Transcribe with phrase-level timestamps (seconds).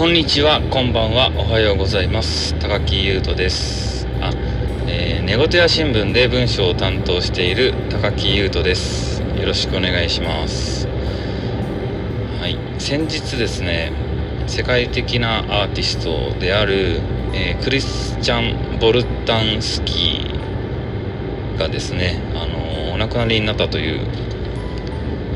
[0.00, 2.54] こんにちは、こんばんは、おはようございます。
[2.54, 4.06] 高木優斗です。
[4.22, 4.32] あ、
[4.86, 9.20] えー、寝言や新聞で文章を担当している高木優斗です。
[9.20, 10.88] よろしくお願いします。
[12.40, 13.92] はい、先日ですね、
[14.46, 17.02] 世界的なアーティストである、
[17.34, 24.06] えークリスチャン・ボルタンスキーがですね、あのお亡くなりになったという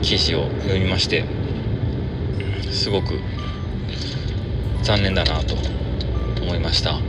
[0.00, 1.26] 記事を読みまして、
[2.70, 3.20] すごく
[4.84, 5.54] 残念だなと
[6.42, 7.00] 思いました。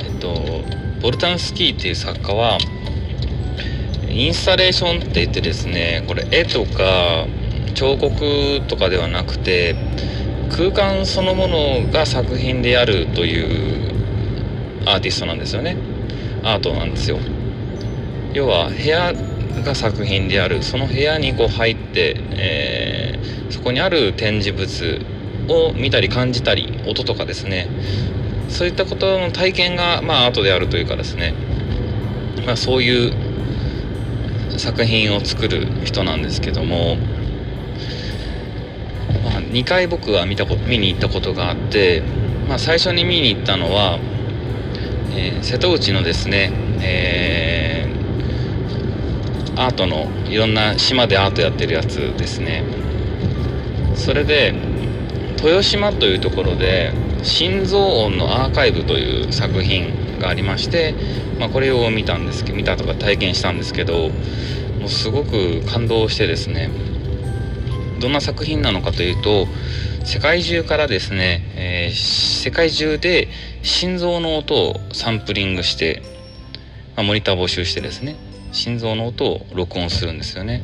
[0.00, 0.64] えっと
[1.02, 2.58] ボルタンスキーっていう作家は
[4.08, 7.26] インスタレーションって言ってですねこれ絵とか
[7.74, 9.76] 彫刻とかではなくて
[10.50, 13.92] 空間そのものが作品であるという
[14.86, 15.76] アーティストなんですよね。
[16.42, 17.18] アートなんですよ。
[18.32, 19.12] 要は部屋
[19.62, 20.62] が作品である。
[20.62, 23.04] その部屋にこう入って、えー
[23.50, 25.00] そこにある展示物
[25.48, 27.68] を見たり感じたり音とかですね。
[28.48, 31.34] そういったことの体験がまあアートであるというかですね、
[32.46, 33.12] まあ、そういう
[34.58, 36.96] 作品を作る人なんですけども、
[39.24, 42.02] まあ、2回僕は見たこ見に行ったことがあって、
[42.48, 43.98] まあ、最初に見に行ったのは、
[45.16, 47.74] えー瀬戸内のですね、えー
[49.56, 52.64] アートのいろんな島でアートやってるやつですね。
[53.94, 54.52] それで
[55.42, 60.94] 豊島というところで心臓音のアーカイブという作品がありまして、
[61.38, 64.10] まあ、これを見たんですけど見たとか体験したんですけど
[64.78, 66.70] もうすごく感動してですね
[68.00, 69.46] どんな作品なのかというと
[70.04, 73.28] 世界中からですね、えー世界中で
[73.62, 76.02] 心臓の音をサンプリングして、
[76.94, 78.16] まあ、モニター募集してですね
[78.52, 80.62] 心臓の音を録音するんですよね。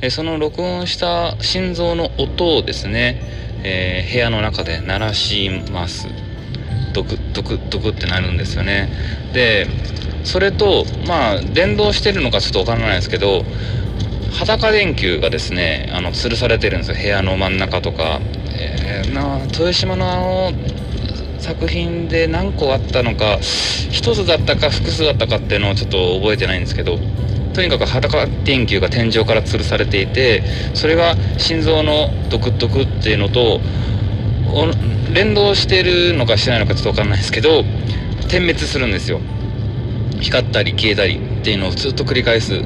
[0.00, 3.22] でその録音した心臓の音をですね、
[3.62, 6.08] えー部屋の中で鳴らします。
[6.92, 8.88] ドクドクドクってなるんですよね。
[9.32, 9.66] で
[10.24, 13.44] それとまあ連動してるのかちょっとわからないですけど
[14.32, 16.96] 裸電球がですねあの吊るされてるんですよ。
[16.96, 18.20] 部屋の真ん中とか、
[18.54, 20.52] えーな豊島のあの
[21.38, 26.98] 作品で何個あったのか一つだったか複数だったかっていうのをちょっと覚えてないんですけど
[27.60, 33.60] とにかく裸電球が天井から吊るされていてそれが心臓のドクドクっていうのと
[35.12, 37.62] 連動してるのかしてないのかちょっと分かんないですけど
[38.30, 39.20] 点滅するんですよ。
[40.22, 42.62] 光ったり消えたりっていうのをずっと繰り返す。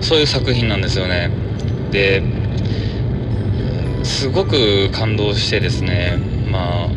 [0.00, 1.30] そういう作品なんですよね。
[1.92, 2.20] で
[4.02, 6.18] すごく感動してですね。
[6.50, 6.88] まあ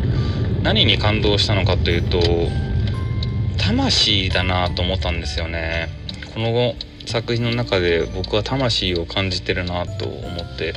[0.64, 2.20] 何に感動したのかというと
[3.58, 5.88] 魂だなと思ったんですよね。
[6.34, 6.74] この
[7.08, 10.74] 作品の中で僕は魂を感じてるなと思って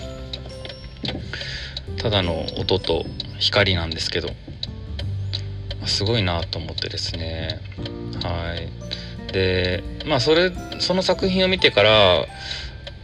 [1.97, 3.05] ただの音と
[3.37, 4.29] 光なんですけど
[5.85, 7.59] すごいなと思ってですね。
[8.23, 9.33] はい。
[9.33, 12.25] でまあそれその作品を見てから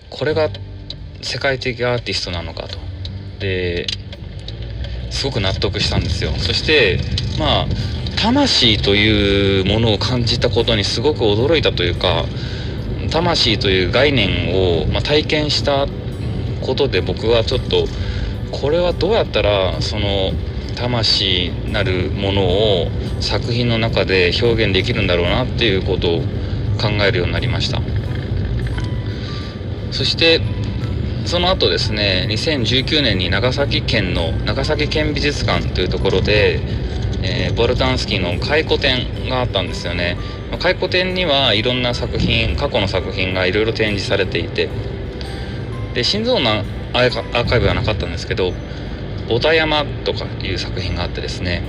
[0.09, 0.49] これが
[1.21, 2.77] 世界的アーティストなのかと。
[3.39, 3.87] で
[5.11, 6.31] すごく納得したんですよ。
[6.37, 6.99] そして
[7.37, 7.67] まあ
[8.15, 12.25] 魂というものを感じたことにすごく驚いたというか
[13.09, 15.87] 魂という概念を、まあ、体験した
[16.61, 17.85] ことで僕はちょっと
[18.51, 20.31] これはどうやったらその
[20.75, 22.87] 魂なるものを
[23.19, 26.19] 作品の中で表現できるんだろうなっていうことを
[26.79, 27.81] 考えるようになりました。
[29.91, 30.41] そして
[31.25, 36.61] その後ですね2019年に長崎県の長崎県美術館というところで、
[37.23, 40.17] えーボルタンスキーの回顧展があったんですよね。
[40.59, 44.69] 回顧展にはいろんな作品過去の作品がいろいろ展示されていて。
[45.93, 46.63] で心臓の
[46.93, 48.53] アーカアーカイブはなかったんですけど
[49.27, 51.63] 「ボタ山」とかいう作品があってですね、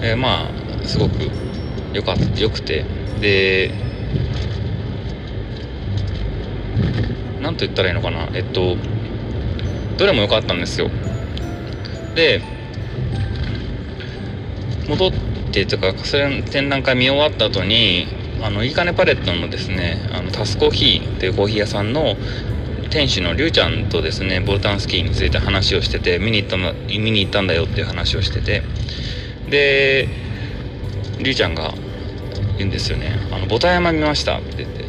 [0.00, 0.48] えーま
[0.84, 1.28] あすごく
[1.92, 2.84] よかったよくて。
[3.20, 3.72] で
[7.42, 8.28] なんと言ったらいいのかな。
[8.34, 8.76] えっと
[9.96, 10.90] どれも良かったんですよ。
[12.14, 12.42] で
[14.88, 15.12] 戻っ
[15.52, 18.06] てとかそれ展覧会見終わった後に
[18.42, 22.16] あのいいかねパレットのですねあのタスコーヒーというコーヒー屋さんの
[22.90, 28.62] 店主のりゅうちゃんとですねボルタンスキーについて話をしてて見に行ったんだ見に行ったんだよっていう話をしてて
[29.50, 30.08] で
[31.18, 31.72] りゅうちゃんが
[32.58, 34.84] 言うんですよね「あのボタン山見ました」って言って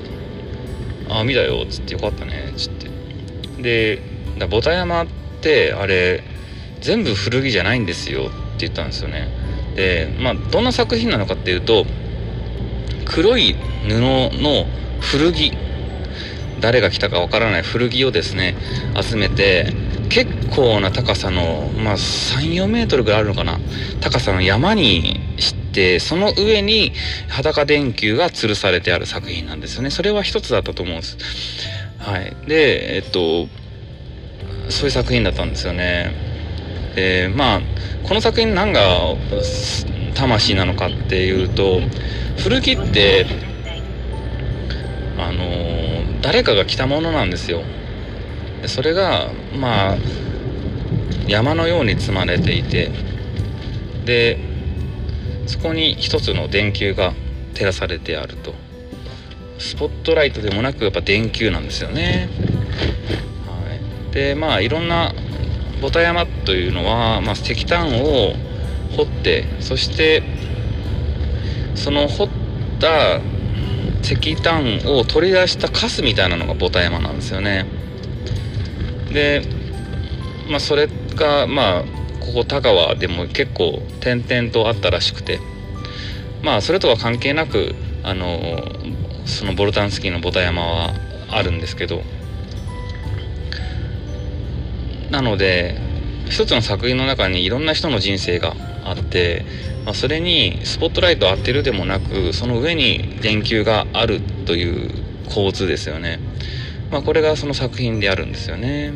[1.10, 2.88] 「ああ見たよ」っつって「よかったね」っつって。
[3.62, 4.02] で
[4.38, 5.08] だボタン山っ
[5.42, 6.24] てあれ
[6.80, 9.28] 全部古着じゃないんですよって言ったんですよね。
[9.78, 11.86] でまあどんな作品なのかっていうと
[13.06, 13.56] 黒い
[13.88, 14.66] 布の
[15.00, 15.54] 古着
[16.60, 18.56] 誰が来たかわからない古着をですね
[19.00, 19.72] 集めて
[20.10, 23.60] 結構な高さの、まあ、34メートルぐらいあるのかな
[24.02, 26.94] 高さの山にしてその上に
[27.30, 29.92] 裸電球が吊るされてある作品なんですよね。
[29.92, 31.18] それは一つだったと思うんです。
[32.00, 32.36] はい。
[32.48, 33.48] でえっと
[34.72, 36.27] そういう作品だったんですよね。
[36.98, 37.62] でまあ
[38.08, 38.82] この作品何が
[40.16, 41.80] 魂なのかっていうと
[42.40, 43.28] 古着って
[45.20, 47.62] あの誰かが着たものなんですよ。
[48.66, 49.98] それがまあ
[51.28, 52.90] 山のように積まれていて
[54.04, 54.40] で
[55.46, 57.14] そこに一つの電球が
[57.54, 58.56] 照らされてあると。
[59.60, 62.30] スポットライトでもなくやっぱ電球なんですよね、
[63.48, 63.74] は
[64.12, 65.16] い、でまあいろんな
[65.82, 68.34] ボタ山というのは、まあ、石炭を
[68.96, 70.24] 掘ってそして
[71.76, 72.30] その掘っ
[72.80, 73.20] た
[74.02, 77.66] 石炭を取り出したカスみたいなのがボタ山なんですよね。
[79.12, 79.42] で
[80.50, 81.84] まあそれがまあ
[82.22, 85.40] ここ田川でも結構点々とあったらしくて。
[86.44, 88.62] まあそれとは関係なくあの
[89.26, 90.94] そのボルタンスキーのボタ山は
[91.30, 92.02] あるんですけど。
[95.10, 95.80] なので
[96.30, 99.46] 一つの作品の中にいろんな人の人生があって、
[99.86, 104.92] まあ、それにスポットライトを当てるでもなくその上に電球があるという
[105.30, 106.20] 構図ですよね。
[106.92, 108.94] まあ、これがその作品であるんですよね。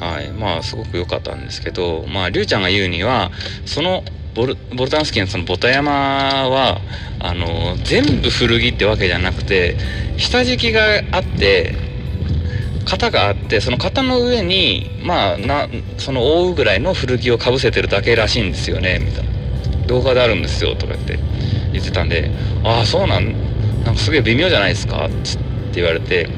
[0.00, 3.30] はい、まあすごく良かったんですけど、まありゅうちゃんが言うには
[3.64, 4.02] その
[4.34, 6.80] ボルボルタンスキーのそのボタ山は
[7.20, 9.76] あの全部古着ってわけじゃなくて
[10.18, 10.82] 下敷きが
[11.12, 11.74] あって
[12.84, 21.18] 型があってその型の上にまあなその覆うぐらいの古着をかぶせてるだけらしいんですよねみたいな動画であるんですよとかって
[21.72, 22.30] 言ってたんで
[22.64, 23.32] 「ああそうなん
[23.84, 25.44] なんかすげえ微妙じゃないですか」っつって
[25.80, 26.28] 言われて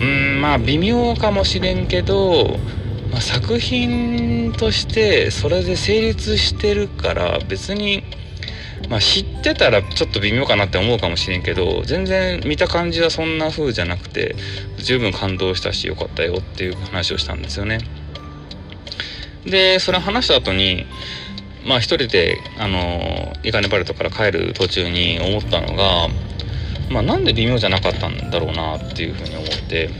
[0.00, 2.58] うんまあ微妙かもしれんけど、
[3.10, 8.02] まあ、作品としてそれで成立してるから別に。
[8.88, 14.34] まあ、知ってたらちょっと微妙かなって思うかもしれんけど全然見た感じはそんな風じゃなくて
[14.78, 17.78] 十分感動したしよかったよっていう話をしたんですよね。
[19.44, 20.86] でそれ話した後に
[21.64, 26.08] まあ一人であのイカネパレットから帰る途中に思ったのが、
[26.90, 29.90] まあ、なんで微妙じゃなかったんだろうなっていうふうに思って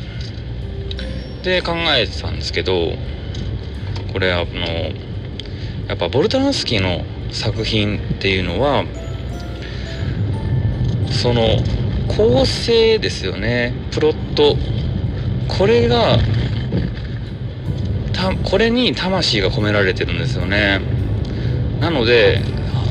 [1.43, 2.93] で考えてたんですけど
[4.13, 4.61] これあの
[5.89, 8.85] やっぱボルタランスキーの作品っていうのは
[11.11, 11.43] その
[12.09, 13.75] 構成ですよね。
[13.93, 14.57] プロット。
[15.49, 16.19] これが
[18.13, 20.81] たこれに魂が込められてるんですよね。
[21.81, 22.41] なので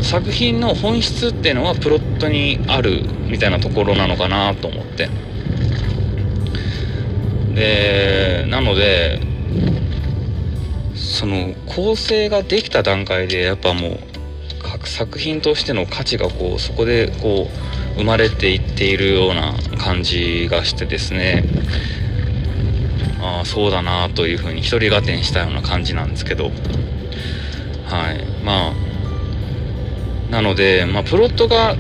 [0.02, 5.10] 作品の本質っていうのはプロットにあるみたいなところなのかなと思って。
[7.56, 9.20] でなので
[10.96, 14.00] その構成ができた段階でやっぱもう
[14.86, 17.48] 作品としての価値がこうそこでこ
[17.96, 21.44] う生まれていっているような感じがしてですね。
[23.22, 26.46] ああそうだなというふうに一人合点したような感じなんですけど。
[26.46, 26.52] は
[28.14, 28.24] い。
[28.44, 28.74] まあ
[30.32, 31.76] なので、まあ、プロットが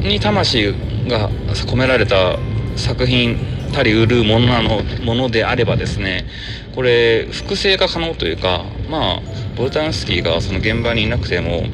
[0.00, 0.74] に魂
[1.08, 1.30] が
[1.66, 2.38] 込められた
[2.76, 3.36] 作品
[3.72, 6.26] たり売るものなのものであればですね
[6.74, 9.20] これ複製が可能というかまあ
[9.56, 11.64] ボルタンスキーがその現場にいなくても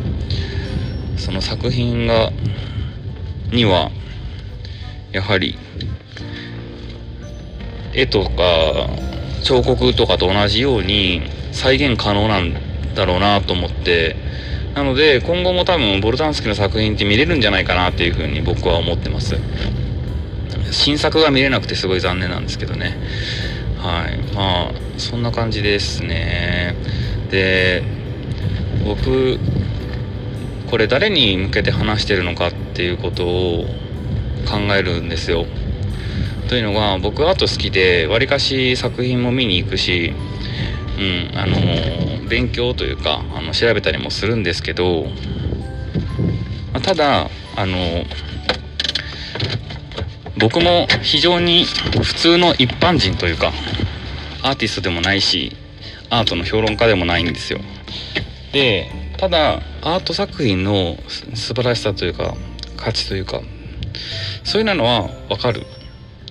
[1.19, 2.31] その作品が
[3.53, 3.91] には
[5.13, 5.59] やはり
[7.95, 8.89] 絵とか
[9.43, 11.23] 彫刻とかと同じように
[11.53, 12.55] 再現可能なん
[12.95, 14.17] だろうなと思って
[14.75, 19.37] なので今後も多分ボルタンスキの作品って見れるんじゃないかなっていうふうに僕は思ってます。
[20.71, 22.97] 新作が見れなくてすごい残念なんですけどね。
[23.79, 24.19] はい。
[24.35, 26.77] まあそんな感じですね。
[27.31, 27.83] で
[28.85, 29.39] 僕
[30.71, 33.65] これ誰に向けて話してるのかっていうことを
[34.47, 35.47] 考えるんですよ。
[36.49, 40.15] というのが僕アート好きでわりかし作品も見に行くし、
[40.99, 45.05] うん、あの勉強というかあの調べたりもするんですけど、
[46.73, 48.05] まあ、ただあの
[50.39, 51.65] 僕も非常に
[52.03, 53.53] 普通の一般人というか
[54.43, 55.57] アーティストでもないし
[56.11, 57.61] アートの評論家でもないんですよ。
[58.53, 60.97] でただアート作品の
[61.35, 62.35] 素晴らしさというか
[62.77, 63.43] 価値というか
[64.45, 65.67] そういうのは分かる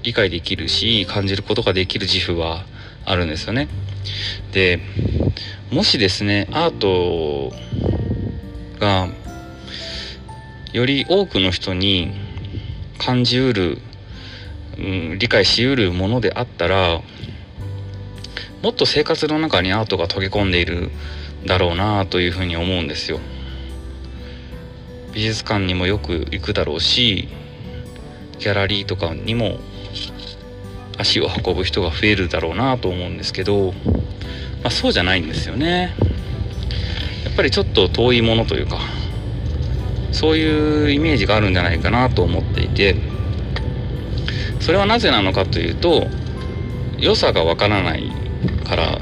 [0.01, 2.65] 理解できるし感じることができる自負は
[3.05, 3.67] あるんですよね。
[4.53, 4.79] で
[5.69, 7.53] もしですねアート
[8.79, 9.09] が
[10.73, 12.11] より多くの人に
[12.97, 13.79] 感じうる
[14.77, 14.81] う
[15.15, 17.01] ん、理解しうるものであったら
[18.61, 20.91] もっと生活の中にアートが溶け込んでいる
[21.45, 23.19] だろうなというふうに思うんですよ。
[25.13, 27.27] 美術館にもよく行くだろうし
[28.37, 29.57] ギャラリーとかにも
[30.97, 33.73] 足を運ぶ人が増えるだろうなと思うんですけど、
[34.63, 35.95] まあ、そうじゃないんですよね。
[37.23, 38.79] やっぱりちょっと遠いものというか
[40.11, 42.95] そういうイメージがあるんじゃないかなと思っていて
[44.59, 46.07] それはなぜなのかというと
[46.97, 48.11] 良さがわからない
[48.65, 48.99] から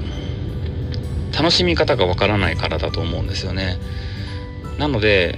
[1.38, 3.78] 楽しみ方がわからないからだと思うんですよね。
[4.78, 5.38] なので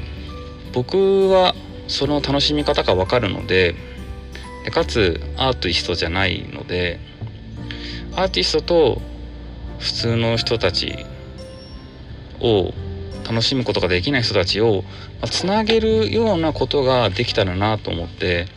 [0.74, 1.56] 僕は
[1.88, 3.76] その楽しみ方がわかるので
[4.66, 7.00] でかつアーティストじゃないので
[8.16, 9.02] アーティストと
[9.80, 11.06] 普通の人たち
[12.40, 12.74] を
[13.28, 14.84] 楽しむことができない人たちを
[15.30, 18.48] つなげるようなことができたらなと思って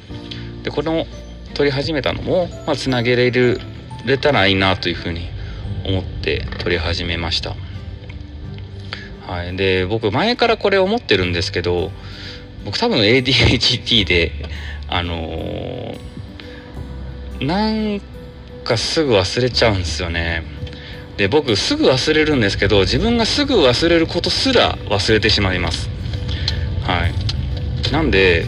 [0.62, 1.06] でこの
[1.54, 3.60] 撮り始めたのも、まあ、つなげれる
[4.04, 5.28] れたらいいなというふうに
[5.84, 7.56] 思って撮り始めました。
[9.26, 11.92] はい、で僕前からこれ思ってるんですけど
[12.64, 14.32] 僕多分 ADHD で
[14.88, 18.00] あのー、なん
[18.64, 20.60] かすぐ忘れちゃうんですよね。
[21.20, 25.90] で僕すぐ忘れるんですけど自分がすぐ忘れることすら忘れてしまいます
[26.82, 28.46] はいなんで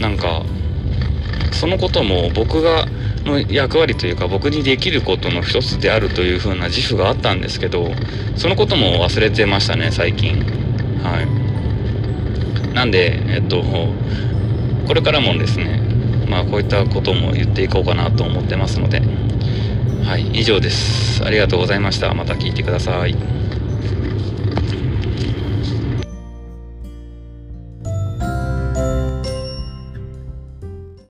[0.00, 0.42] なんか
[1.52, 2.83] そのことも僕が
[3.24, 7.90] の役割というか僕にできることの一つであるという風な自負があったんですけど
[8.36, 10.42] そのことも忘れてましたね最近。
[11.02, 12.74] はい。
[12.74, 13.62] なんでえっと
[14.86, 15.80] これからもですね
[16.28, 19.02] まあこういったことも言っていこうかなと思ってますので。
[20.04, 21.24] はい以上です。
[21.24, 22.12] ありがとうございました。
[22.12, 23.16] また聞いてください。